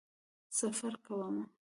سفر 0.59 0.93
کومه 1.05 1.45